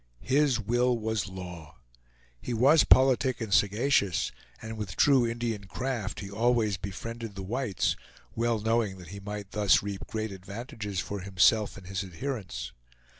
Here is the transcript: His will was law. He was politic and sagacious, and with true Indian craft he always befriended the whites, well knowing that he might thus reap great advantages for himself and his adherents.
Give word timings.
His 0.23 0.59
will 0.59 0.97
was 0.97 1.29
law. 1.29 1.75
He 2.41 2.55
was 2.55 2.83
politic 2.83 3.39
and 3.39 3.53
sagacious, 3.53 4.31
and 4.59 4.75
with 4.75 4.95
true 4.95 5.27
Indian 5.27 5.65
craft 5.65 6.21
he 6.21 6.31
always 6.31 6.75
befriended 6.75 7.35
the 7.35 7.43
whites, 7.43 7.95
well 8.35 8.59
knowing 8.59 8.97
that 8.97 9.09
he 9.09 9.19
might 9.19 9.51
thus 9.51 9.83
reap 9.83 10.07
great 10.07 10.31
advantages 10.31 10.99
for 10.99 11.19
himself 11.19 11.77
and 11.77 11.85
his 11.85 12.03
adherents. 12.03 12.71